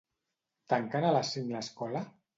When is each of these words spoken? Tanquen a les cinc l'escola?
Tanquen 0.73 1.05
a 1.09 1.13
les 1.19 1.33
cinc 1.37 1.55
l'escola? 1.57 2.07